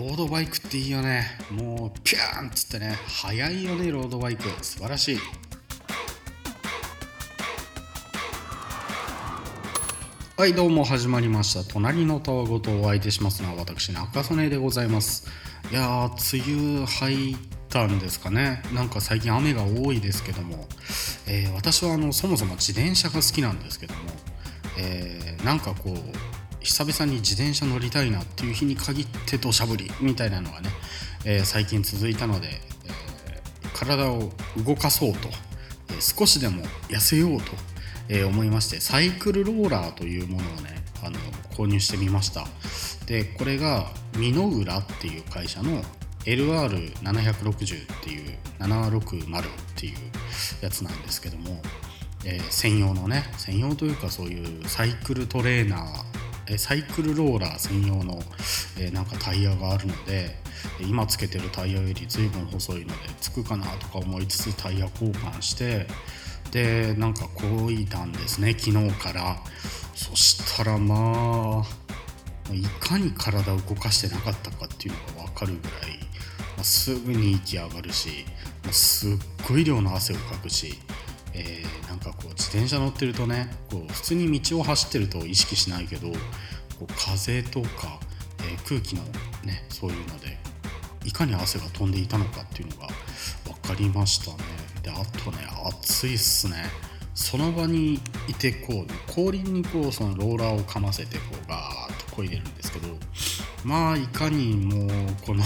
[0.00, 1.26] ロードバイクっていいよね。
[1.50, 2.96] もうピューンっつってね。
[3.06, 4.44] 速いよねロードバイク。
[4.64, 5.18] 素晴らしい。
[10.38, 11.70] はいどうも始まりました。
[11.70, 15.28] 隣のたわごとお相手しますのは私中曽根でございます。
[15.70, 17.36] いやー梅雨入っ
[17.68, 18.62] たんですかね。
[18.72, 20.66] なんか最近雨が多いですけども、
[21.26, 24.00] えー、私はあのそもそも自転車が好きなんですけども、
[24.78, 26.29] えー、なんかこう
[26.60, 30.70] 久々に自転車乗りたいなっていう日に限って土砂降りみたいなのがね、
[31.24, 32.48] えー、最近続いたので、
[33.28, 34.30] えー、体を
[34.64, 35.28] 動かそうと、
[35.90, 37.52] えー、少しでも痩せようと、
[38.12, 41.18] え思いましてサイクルローラーというものをねあの
[41.56, 42.44] 購入してみました。
[43.06, 43.86] でこれが
[44.18, 45.82] 美濃浦っていう会社の
[46.24, 49.42] LR760 っていう760っ
[49.76, 49.94] ていう
[50.60, 51.62] やつなんですけども、
[52.24, 56.09] えー、専用のね専用というかそういうサイクルトレーナー
[56.58, 58.18] サイクルローラー専用の、
[58.78, 60.36] えなんかタイヤがあるので
[60.80, 65.86] 今つけてるタイヤより随分細いのでつくかなとか思いつつタイヤ交換して
[66.50, 69.36] でなんかこいたんですね昨日から。
[70.00, 75.98] そしたらまあいかに体を動かしてなかったかっていうのが分かるぐらい、
[76.56, 78.24] まあ、すぐに息上がるし
[78.72, 79.10] すっ
[79.46, 80.78] ごい量の汗をかくし
[81.40, 86.16] えー、なんかこう自転車乗ってるとねこう普通に道を走ってると意識しないけどこ
[86.82, 87.98] う風とか、
[88.40, 89.02] えー、空気の
[89.44, 90.38] ねそういうので
[91.04, 92.88] いかに汗が飛んでいたのかっていうのが
[93.44, 94.36] 分かりましたね。
[94.82, 96.56] であとね暑いっすね。
[97.14, 102.88] その場にいてこう、ね、後輪にこうそのローラーをかませてこうガーッとこいでるんですけど
[103.64, 104.88] まあいかにもう
[105.26, 105.44] この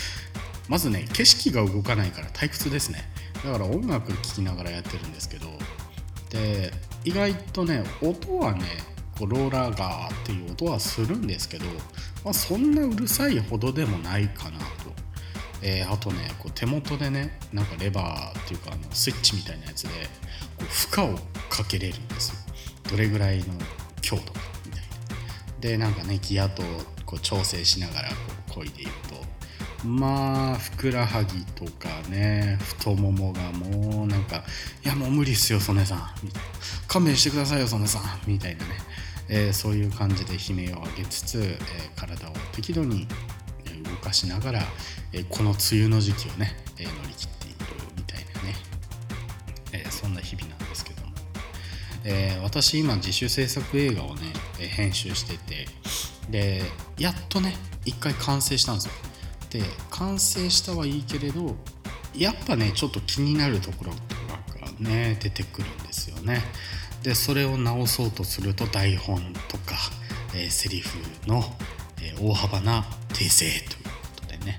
[0.68, 3.08] まずね景色が動かないから退屈ですね。
[3.46, 5.46] だから音楽聴きながらやってるんですけど
[6.30, 6.72] で
[7.04, 8.64] 意外とね音はね
[9.16, 11.64] こうローラーガーっていう音はするんですけど、
[12.24, 14.64] まあ、そんなうるさいほどでもないかなと、
[15.62, 19.88] えー、あとねこう手元でねなんかレバーっていうかあのスイッチみたいなやつで
[20.58, 21.16] こう負荷を
[21.48, 22.36] かけれるんですよ。
[22.90, 23.44] どれぐらいの
[24.02, 24.86] 強度かみたいな。
[25.60, 26.62] でなんかねギアと
[27.04, 28.08] こう調整しながら
[28.48, 28.90] こう漕いでいる。
[29.86, 34.44] まあふくらはぎとかね太ももがもうなんか
[34.84, 36.10] 「いやもう無理っすよ曽根さん」
[36.88, 38.70] 「勘弁してくださいよ曽根さん」みたいなね、
[39.28, 43.06] えー、そういう感じで悲鳴を上げつつ、えー、体を適度に
[43.84, 44.62] 動かしながら、
[45.12, 47.56] えー、この梅雨の時期をね、え乗り切っている
[47.96, 48.56] みたいなね、
[49.72, 51.12] えそんな日々なんですけども、
[52.04, 54.22] え私今自主制作映画をね、
[54.58, 55.68] え編集してて。
[56.30, 56.62] で
[56.98, 57.54] やっとね
[57.84, 58.92] 一回完成したんですよ。
[59.58, 61.56] って完成したはいいけれど
[62.14, 63.98] やっぱねちょっと気になるところと
[64.58, 66.42] かがね出てくるんですよね。
[67.02, 69.76] でそれを直そうとすると台本とか、
[70.34, 71.44] えー、セリフの、
[72.02, 74.58] えー、大幅な訂正ということでね、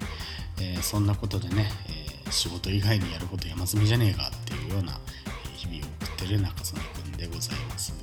[0.61, 4.99] えー、そんなことでね、え仕事以外にやること山積みじゃねえかっていうような
[5.55, 7.93] 日々を送ってる中曽根くんでございます。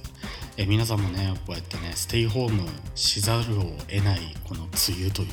[0.56, 4.70] え皆さんもねこうやってねステイホームしざるを得ないこの梅
[5.04, 5.28] 雨という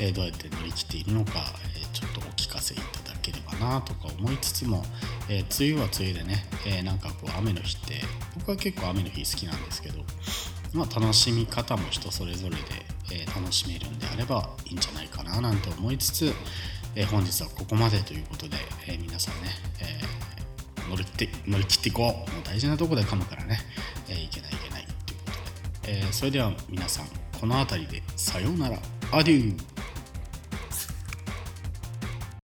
[0.00, 1.32] えどうやって乗り切っているのか、
[1.76, 4.84] えちょっとお聞かせいただければなとか思いつつも、
[5.28, 8.00] え梅雨は梅雨でね、えなんかこう雨の日って
[8.36, 10.04] 僕は結構雨の日好きなんですけど、
[10.72, 12.62] まあ、楽しみ方も人それぞれで、
[13.12, 16.32] え楽しめるんであればいいんじゃないかななんて思いつつ、
[16.94, 18.56] え本日はここまでということで、
[18.86, 19.50] え皆さんね、
[19.80, 22.30] えー、乗り切って乗り切っていこう。
[22.30, 23.58] もう大事なとこで噛むからね、
[24.08, 25.32] え、いけないいけないというこ
[25.82, 27.06] とで、え、それでは皆さん
[27.40, 28.78] この辺りでさようなら。
[29.10, 29.77] アデュー。